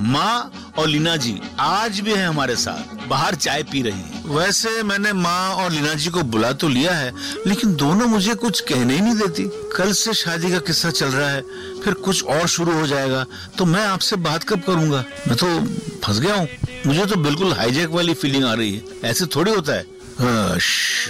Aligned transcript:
माँ 0.00 0.72
और 0.78 0.88
लीना 0.88 1.16
जी 1.16 1.40
आज 1.60 2.00
भी 2.00 2.12
है 2.12 2.26
हमारे 2.26 2.56
साथ। 2.56 3.06
बाहर 3.08 3.34
चाय 3.34 3.62
पी 3.62 3.82
रही 3.82 3.92
हैं। 3.92 4.24
वैसे 4.28 4.82
मैंने 4.82 5.12
माँ 5.12 5.54
और 5.54 5.70
लीना 5.70 5.94
जी 5.94 6.10
को 6.10 6.22
बुला 6.24 6.52
तो 6.52 6.68
लिया 6.68 6.92
है 6.92 7.12
लेकिन 7.46 7.74
दोनों 7.76 8.06
मुझे 8.06 8.34
कुछ 8.34 8.60
कहने 8.60 8.94
ही 8.94 9.00
नहीं 9.00 9.14
देती। 9.14 9.44
कल 9.76 9.92
से 9.92 10.14
शादी 10.14 10.50
का 10.50 10.58
किस्सा 10.58 10.90
चल 10.90 11.06
रहा 11.06 11.30
है 11.30 11.42
फिर 11.84 11.94
कुछ 11.94 12.24
और 12.24 12.46
शुरू 12.48 12.72
हो 12.72 12.86
जाएगा 12.86 13.24
तो 13.58 13.64
मैं 13.64 13.84
आपसे 13.86 14.16
बात 14.18 14.44
कब 14.44 14.62
करूँगा? 14.62 15.04
मैं 15.28 15.36
तो 15.36 15.60
फंस 16.04 16.20
गया 16.20 16.34
हूँ। 16.34 16.48
मुझे 16.86 17.06
तो 17.06 17.16
बिल्कुल 17.16 17.52
हाईजैक 17.52 17.88
वाली 17.88 18.14
फीलिंग 18.14 18.44
आ 18.44 18.54
रही 18.54 18.74
है। 18.74 19.10
ऐसे 19.10 19.26
थोड़ी 19.26 19.52
होता 19.52 19.72
है। 19.72 19.86
हाँ, 20.18 20.58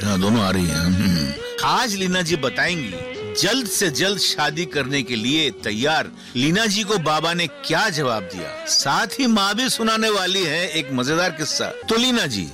हाँ, 0.04 0.18
दोनों 0.20 0.42
आ 0.42 0.50
रही 0.50 0.66
है। 0.66 0.84
हम्म। 0.86 1.32
आज 1.64 1.94
लीना 1.94 2.22
जी 2.22 2.36
बताएँगी 2.36 3.15
जल्द 3.38 3.66
से 3.68 3.90
जल्द 3.92 4.18
शादी 4.20 4.64
करने 4.66 5.02
के 5.02 5.16
लिए 5.16 5.50
तैयार। 5.64 6.10
लीना 6.36 6.66
जी 6.66 6.82
को 6.82 6.98
बाबा 7.00 7.32
ने 7.34 7.46
क्या 7.46 7.88
जवाब 7.90 8.22
दिया? 8.24 8.50
साथ 8.66 9.18
ही 9.20 9.26
माँ 9.28 9.54
भी 9.54 9.68
सुनाने 9.70 10.10
वाली 10.10 10.44
है 10.44 10.68
एक 10.70 10.92
मज़ेदार 10.92 11.30
किस्सा। 11.32 11.66
तो 11.88 11.96
लीना 11.96 12.26
जी, 12.26 12.48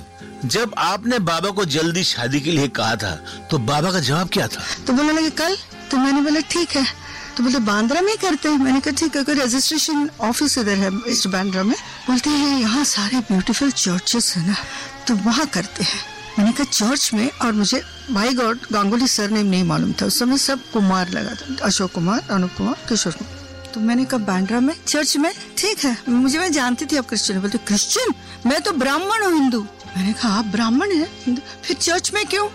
जब 0.45 0.73
आपने 0.79 1.19
बाबा 1.21 1.49
को 1.49 1.65
जल्दी 1.67 2.03
शादी 2.05 2.39
के 2.41 2.51
लिए 2.51 2.67
कहा 2.69 2.95
था 2.95 3.15
तो 3.51 3.57
बाबा 3.59 3.91
का 3.91 3.99
जवाब 4.01 4.29
क्या 4.29 4.47
था? 4.47 4.63
तो 4.87 4.93
बोलने 4.93 5.13
लगे, 5.13 5.29
कल? 5.31 5.57
तो 5.91 5.97
मैंने 5.97 6.21
बोला, 6.21 6.39
ठीक 6.51 6.69
है। 6.69 6.85
तो 7.37 7.43
बोले, 7.43 7.59
बांद्रा 7.61 8.01
में 8.01 8.15
करते 8.17 8.49
हैं? 8.49 8.57
मैंने 8.57 8.79
कहा, 8.79 8.93
ठीक 8.93 9.15
है 9.17 9.23
रजिस्ट्रेशन 9.35 10.09
ऑफ़िस 10.21 10.57
इधर 10.57 10.77
है 10.77 10.91
ईस्ट 11.09 11.27
बांद्रा 11.27 11.63
में। 11.63 11.75
बोलते 12.07 12.29
हैं, 12.29 12.59
यहाँ 12.59 12.83
सारे 12.85 13.19
ब्यूटीफुल 13.29 13.71
चर्चेस 13.73 14.33
है 14.37 14.47
ना 14.47 14.55
तो 15.07 15.15
वहाँ 15.15 15.45
करते 15.47 15.83
हैं। 15.83 16.12
मैंने 16.39 16.51
कहा, 16.51 16.63
चर्च 16.63 17.13
में? 17.13 17.29
और 17.31 17.51
मुझे 17.51 17.81
भाई 18.11 18.33
गॉड, 18.33 18.59
गांगुली 18.71 19.07
सर 19.07 19.29
नेम 19.29 19.45
नहीं 19.45 19.63
मालूम 19.63 19.93
था। 19.93 20.05
उस 20.05 20.19
समय 20.19 20.37
सब 20.37 20.71
कुमार 20.71 21.09
लगा 21.09 21.33
था, 21.33 21.55
अशोक 21.63 21.91
कुमार, 21.91 22.27
अनुप 22.31 22.51
कुमार, 22.57 22.75
किशोर 22.89 23.13
कुमार। 23.13 23.71
तो 23.73 23.79
मैंने 23.79 24.05
कहा 24.05 24.17
बैंड्रा 24.17 24.59
में? 24.59 24.75
चर्च 24.87 25.17
में? 25.17 25.33
ठीक 25.57 25.85
है, 25.85 25.97
मुझे, 26.09 26.39
मैं 26.39 26.51
जानती 26.51 26.85
थी 26.85 26.97
आप 26.97 27.07
क्रिश्चियन 27.09 27.39
बोलते, 27.41 27.57
क्रिश्चियन? 27.57 28.13
मैं 28.49 28.61
तो 28.61 28.71
ब्राह्मण 28.71 29.23
हूँ, 29.23 29.33
हिंदू। 29.33 29.67
मैंने 29.97 30.13
कहा, 30.13 30.29
आप 30.29 30.45
ब्राह्मण 30.45 30.91
है 30.91 31.35
फिर 31.63 31.75
चर्च 31.75 32.11
में 32.13 32.25
क्यों? 32.25 32.47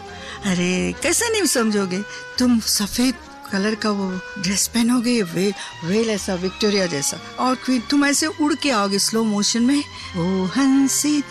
अरे, 0.46 0.94
कैसे 1.02 1.28
नहीं 1.32 1.46
समझोगे? 1.46 2.02
तुम 2.38 2.60
सफ़ेद 2.60 3.14
कलर 3.52 3.74
का 3.74 3.90
वो 3.90 4.20
ड्रेस 4.42 4.66
पहनोगे, 4.66 5.22
वे 5.22 5.54
वेल 5.84 6.10
ऐसा 6.10 6.34
विक्टोरिया 6.34 6.86
जैसा। 6.86 7.20
और 7.38 7.54
फिर 7.54 7.82
तुम 7.90 8.04
ऐसे 8.04 8.26
उड़ 8.26 8.54
के 8.54 8.70
आओगे 8.70 8.98
स्लो 8.98 9.24
मोशन 9.24 9.62
में। 9.62 9.84
ओ, 10.16 10.44
हँसी। 10.44 11.22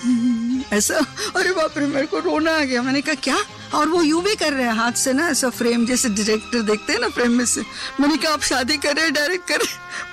ऐसा, 0.74 0.96
अरे 1.36 1.52
बाप 1.52 1.78
रे, 1.78 1.86
मेरे 1.86 2.08
को 2.08 2.20
रोना 2.20 2.52
आ 2.52 2.60
गया। 2.60 2.82
मैंने 2.82 3.02
कहा, 3.02 3.16
क्या? 3.16 3.38
और 3.74 3.90
वो 3.90 4.02
यूँ 4.02 4.24
भी 4.24 4.36
कर 4.36 4.54
रहे 4.54 4.66
हैं, 4.66 4.74
हाथ 4.74 4.92
से 4.92 5.14
ना, 5.14 5.28
ऐसा 5.30 5.50
फ्रेम 5.50 5.86
जैसे 5.86 6.10
डायरेक्टर 6.10 6.62
देखते 6.62 6.94
हैं 6.94 7.00
ना 7.00 7.10
फ्रेम 7.10 7.32
में 7.32 7.46
से। 7.46 7.62
मैंने 8.02 8.18
कहा, 8.18 8.34
आप 8.34 8.42
शादी 8.42 8.78
कर 8.78 8.96
रहे 8.96 9.06
हैं 9.06 9.14
डायरेक्ट 9.14 9.48
कर 9.48 9.60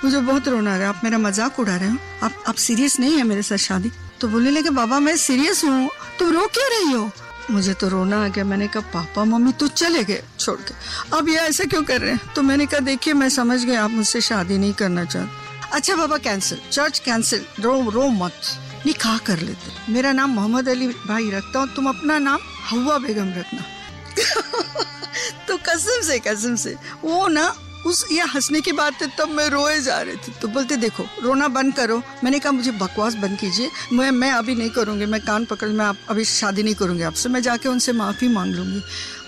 मुझे 0.03 0.19
बहुत 0.19 0.47
रोना 0.47 0.73
आ 0.73 0.77
रहा 0.77 0.83
है 0.83 0.95
आप 0.95 1.01
मेरा 1.03 1.17
मज़ाक 1.17 1.59
उड़ा 1.59 1.75
रहे 1.75 1.89
हो। 1.89 1.97
आप 2.23 2.43
आप 2.47 2.55
सीरियस 2.55 2.99
नहीं 2.99 3.17
है 3.17 3.23
मेरे 3.23 3.41
साथ 3.41 3.57
शादी? 3.57 3.91
तो 4.21 4.27
बोलने 4.27 4.51
लगे, 4.51 4.69
बाबा, 4.69 4.99
मैं 4.99 5.17
सीरियस 5.17 5.63
हूँ। 5.63 5.89
तुम 6.19 6.29
रो 6.29 6.47
क्यों 6.47 6.69
रही 6.69 6.91
हो? 6.91 7.11
मुझे 7.51 7.73
तो 7.73 7.87
रोना 7.87 8.25
आ 8.25 8.27
गया। 8.27 8.43
मैंने 8.43 8.67
कहा, 8.67 8.91
पापा, 8.93 9.23
मम्मी 9.23 9.51
तो 9.51 9.67
चले 9.67 10.03
गए 10.03 10.23
छोड़ 10.39 10.59
के। 10.59 10.73
अब 11.17 11.29
ये 11.29 11.35
ऐसा 11.35 11.63
क्यों 11.63 11.83
कर 11.83 12.01
रहे 12.01 12.11
हैं? 12.11 12.33
तो 12.33 12.41
मैंने 12.41 12.65
कहा, 12.65 12.79
देखिए, 12.79 13.13
मैं 13.13 13.29
समझ 13.29 13.63
गया 13.63 13.83
आप 13.83 13.91
मुझसे 13.91 14.21
शादी 14.21 14.57
नहीं 14.57 14.73
करना 14.73 15.05
चाहते। 15.05 15.45
अच्छा 15.73 15.95
बाबा 15.95 16.17
कैंसिल 16.17 16.61
चर्च 16.71 16.99
कैंसिल 16.99 17.45
रो 17.59 17.89
रो 17.89 18.07
मत। 18.07 18.33
निकाह 18.85 19.17
कर 19.17 19.39
लेते। 19.39 19.91
मेरा 19.91 20.11
नाम 20.11 20.29
मोहम्मद 20.29 20.69
अली 20.69 20.87
भाई 20.87 21.31
रखता 21.31 21.59
हूँ, 21.59 21.75
तुम 21.75 21.89
अपना 21.89 22.19
नाम 22.19 22.39
हवा 22.69 22.97
बेगम 22.97 23.29
रखना। 23.29 23.63
तो 25.47 25.57
कसम 25.57 26.07
से 26.07 26.19
कसम 26.19 26.55
से, 26.55 26.75
वो 27.03 27.27
ना 27.27 27.55
उस 27.85 28.05
ये 28.11 28.21
हंसने 28.21 28.61
की 28.61 28.71
बात 28.71 29.01
है, 29.01 29.11
तब 29.17 29.29
मैं 29.29 29.49
रोए 29.49 29.81
जा 29.81 30.01
रही 30.01 30.15
थी। 30.15 30.33
तो 30.41 30.47
बोलते, 30.47 30.75
देखो, 30.75 31.05
रोना 31.23 31.47
बंद 31.47 31.73
करो। 31.73 32.01
मैंने 32.23 32.39
कहा, 32.39 32.51
मुझे 32.51 32.71
बकवास 32.71 33.13
बंद 33.13 33.39
कीजिए। 33.39 33.71
मैं 33.93 34.11
मैं 34.11 34.31
अभी 34.31 34.55
नहीं 34.55 34.69
करूँगी, 34.69 35.05
मैं 35.05 35.21
कान 35.21 35.45
पकड़, 35.45 35.67
मैं 35.67 35.85
आप, 35.85 35.97
अभी 36.09 36.25
शादी 36.25 36.63
नहीं 36.63 36.75
करूँगी 36.75 37.03
आपसे। 37.03 37.29
मैं 37.29 37.41
जाके 37.41 37.69
उनसे 37.69 37.91
माफ़ी 37.91 38.27
मांग 38.27 38.53
लूँगी। 38.53 38.83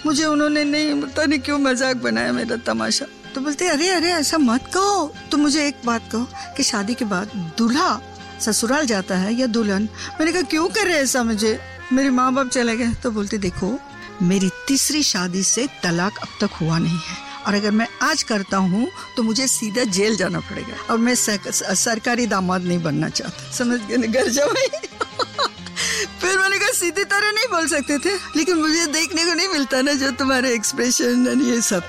मुझे 0.05 0.25
उन्होंने 0.25 0.63
नहीं, 0.63 1.01
पता 1.01 1.25
नहीं 1.25 1.39
क्यों 1.39 1.59
मज़ाक 1.59 1.97
बनाया 1.97 2.31
मेरा 2.31 2.55
तमाशा। 2.55 3.05
तो 3.35 3.41
बोलते, 3.41 3.67
अरे 3.67 3.89
अरे, 3.89 4.11
ऐसा 4.11 4.37
मत 4.37 4.65
कहो। 4.73 5.13
तो 5.31 5.37
मुझे 5.37 5.67
एक 5.67 5.75
बात 5.85 6.11
कहो 6.11 6.27
कि 6.57 6.63
शादी 6.63 6.93
के 6.93 7.05
बाद 7.05 7.53
दूल्हा 7.57 8.01
ससुराल 8.41 8.85
जाता 8.85 9.17
है 9.17 9.33
या 9.33 9.47
दुल्हन? 9.47 9.89
मैंने 10.19 10.31
कहा, 10.31 10.41
क्यों 10.41 10.69
कर 10.69 10.85
रहे 10.85 10.97
ऐसा 10.97 11.23
मुझे? 11.23 11.59
मेरे 11.93 12.09
माँ 12.09 12.33
बाप 12.33 12.47
चले 12.47 12.77
गए 12.77 12.93
तो 12.93 13.11
बोलते, 13.11 13.37
देखो, 13.37 13.79
मेरी 14.21 14.49
तीसरी 14.67 15.03
शादी 15.03 15.43
से 15.43 15.67
तलाक 15.83 16.17
अब 16.17 16.27
तक 16.41 16.53
हुआ 16.53 16.77
नहीं 16.77 16.97
है। 16.97 17.26
और 17.47 17.55
अगर 17.55 17.71
मैं 17.71 17.87
आज 18.01 18.23
करता 18.23 18.57
हूँ 18.57 18.87
तो 19.17 19.23
मुझे 19.23 19.47
सीधा 19.47 19.83
जेल 19.97 20.15
जाना 20.17 20.39
पड़ेगा। 20.39 20.75
और 20.91 20.97
मैं 20.97 21.15
सरकारी 21.15 22.25
दामाद 22.27 22.61
नहीं 22.63 22.81
बनना 22.83 23.09
चाहता। 23.09 23.51
समझ 23.51 23.79
गए 23.81 24.07
घर 24.07 24.27
जाओ। 24.29 24.53
फिर 26.21 26.37
मैंने 26.39 26.57
कहा 26.59 26.71
सीधी 26.73 27.03
तरह 27.03 27.31
नहीं 27.31 27.47
बोल 27.51 27.67
सकते 27.67 27.97
थे। 27.99 28.15
लेकिन 28.35 28.57
मुझे 28.57 28.85
देखने 28.93 29.25
को 29.25 29.33
नहीं 29.33 29.47
मिलता 29.47 29.81
ना 29.81 29.93
जो 29.93 30.11
तुम्हारे 30.19 30.53
एक्सप्रेशन 30.55 31.41
ये 31.45 31.61
सब। 31.61 31.83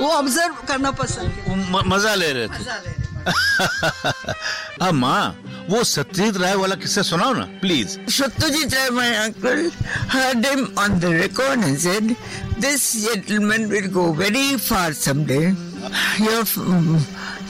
वो 0.00 0.08
ऑब्ज़र्व 0.08 0.54
करना 0.68 0.90
पसंद 0.90 1.82
मज़ा 1.86 2.14
ले 2.14 2.32
रहे 2.32 2.48
थे। 2.48 2.96
हाँ 4.82 4.92
माँ। 4.92 5.24
वो 5.68 5.82
सत्यजीत 5.84 6.36
राय 6.40 6.54
वाला 6.56 6.74
किस्सा 6.82 7.02
सुनाओ 7.12 7.32
ना 7.34 7.44
please 7.62 7.96
Ray, 8.08 8.90
my 8.98 9.08
uncle, 9.24 9.70
heard 10.14 10.44
him 10.44 10.62
on 10.78 10.98
the 11.00 11.10
record 11.14 11.58
and 11.58 11.78
said, 11.78 12.16
This 12.58 12.84
gentleman 13.06 13.68
will 13.68 13.88
go 13.88 14.12
very 14.12 14.56
far 14.56 14.92
someday. 14.92 15.54
Your 16.18 16.40
f- 16.40 16.56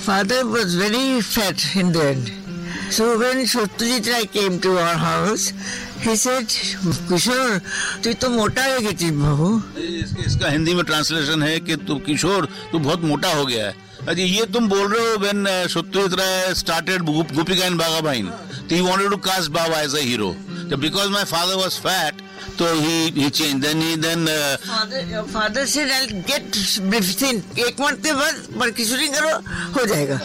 father 0.08 0.44
was 0.46 0.74
very 0.74 1.20
fat 1.20 1.64
in 1.76 1.92
the 1.92 2.04
end. 2.08 2.32
So 2.90 3.18
when 3.18 3.44
Satyajit 3.52 4.10
Ray 4.12 4.26
came 4.26 4.60
to 4.66 4.76
our 4.78 4.96
house, 4.96 5.52
he 6.00 6.14
said, 6.16 6.46
Kishore, 7.08 7.60
तू 8.04 8.12
तो 8.22 8.28
मोटा 8.30 8.62
है 8.62 8.78
किसी 8.82 9.10
बहू 9.10 9.50
इसका, 9.78 10.22
इसका 10.26 10.48
हिंदी 10.50 10.74
में 10.74 10.84
translation 10.84 11.42
है 11.42 11.58
कि 11.60 11.76
तू 11.88 11.94
किशोर 12.06 12.48
तू 12.72 12.78
बहुत 12.78 13.00
मोटा 13.10 13.32
हो 13.34 13.44
गया 13.46 13.66
है। 13.66 13.74
अरे 14.08 14.24
ये 14.24 14.44
तुम 14.54 14.68
बोल 14.68 14.86
रहे 14.92 15.06
हो 15.10 15.16
when 15.20 15.44
Satyajit 15.68 16.14
Ray 16.20 16.54
started 16.54 17.02
Goopy 17.02 17.64
and 17.66 17.78
Bagha 17.78 18.00
Byne 18.00 18.26
तो 18.28 18.74
he 18.74 18.80
wanted 18.80 19.10
to 19.10 19.16
cast 19.26 19.50
Baba 19.52 19.80
as 19.80 19.94
a 19.94 20.00
hero 20.08 20.30
तो 20.70 20.76
because 20.76 21.08
my 21.10 21.24
father 21.34 21.54
was 21.62 21.78
fat 21.86 22.14
तो 22.58 22.64
he 22.80 22.96
he 23.16 23.28
change 23.30 23.54
then 23.64 23.82
he 23.82 23.96
then 24.04 24.26
Father, 24.68 25.02
your 25.10 25.24
father 25.34 25.64
said, 25.66 25.88
I'll 25.96 26.12
एक 27.66 27.80
month 27.80 27.96
के 28.04 28.12
बाद 28.12 28.34
बरकिशोरी 28.58 29.08
करो 29.08 29.32
हो 29.78 29.84
जाएगा. 29.86 30.18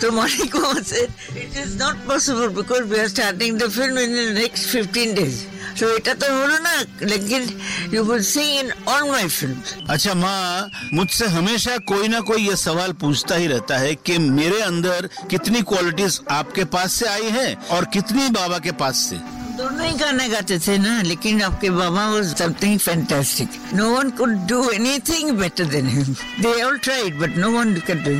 So 0.00 0.10
Monica 0.12 0.84
said, 0.84 1.10
it 1.34 1.56
is 1.56 1.76
not 1.76 1.96
possible 2.06 2.50
because 2.50 2.82
we 2.84 2.98
are 3.00 3.08
starting 3.08 3.56
the 3.58 3.70
film 3.70 3.96
in 3.96 4.12
the 4.12 4.34
next 4.40 4.66
15 4.66 5.14
days. 5.14 5.46
So 5.76 5.88
it 5.96 6.04
तो 6.04 6.26
बोलो 6.26 6.58
ना 6.64 6.74
लेकिन 7.02 7.48
you 7.92 8.04
will 8.04 8.22
sing 8.22 8.50
in 8.60 8.72
all 8.86 9.08
my 9.08 9.24
films. 9.28 9.74
अच्छा 9.90 10.14
माँ 10.14 10.70
मुझसे 10.94 11.26
हमेशा 11.36 11.76
कोई 11.88 12.08
ना 12.08 12.20
कोई 12.28 12.46
ये 12.48 12.56
सवाल 12.56 12.92
पूछता 13.00 13.34
ही 13.36 13.46
रहता 13.46 13.78
है 13.78 13.94
कि 14.06 14.18
मेरे 14.18 14.60
अंदर 14.68 15.08
कितनी 15.30 15.62
क्वालिटीज 15.68 16.20
आपके 16.30 16.64
पास 16.76 16.92
से 16.92 17.06
आई 17.08 17.30
हैं 17.38 17.54
और 17.76 17.84
कितनी 17.96 18.28
बाबा 18.38 18.58
के 18.66 18.72
पास 18.80 18.96
से 19.10 19.16
नहीं 19.56 19.98
गाना 20.00 20.26
गाते 20.28 20.58
थे 20.58 20.76
ना, 20.78 21.00
लेकिन 21.02 21.42
आपके 21.42 21.68
बाबा 21.70 22.06
वो 22.08 22.22
something 22.24 22.78
fantastic 22.78 23.50
no 23.74 23.88
one 23.90 24.10
could 24.18 24.32
do 24.48 24.58
anything 24.70 25.30
better 25.38 25.64
than 25.72 25.86
him 25.88 26.14
they 26.42 26.62
all 26.62 26.76
tried 26.84 27.18
but 27.20 27.36
no 27.38 27.50
one 27.50 27.74
can 27.86 28.02
do 28.04 28.10